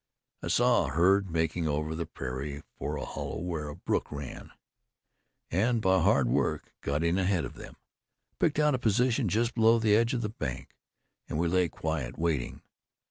[0.41, 4.49] I saw a herd making over the prairie for a hollow where a brook ran,
[5.51, 7.75] and by hard work, got in ahead of them.
[7.77, 10.75] I picked out a position just below the edge of the bank,
[11.29, 12.63] and we lay quiet, waiting.